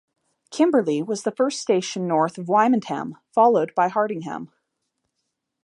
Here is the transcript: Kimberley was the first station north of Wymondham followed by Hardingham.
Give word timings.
Kimberley 0.49 1.03
was 1.03 1.21
the 1.21 1.31
first 1.31 1.59
station 1.59 2.07
north 2.07 2.39
of 2.39 2.47
Wymondham 2.47 3.17
followed 3.31 3.71
by 3.75 3.87
Hardingham. 3.87 4.51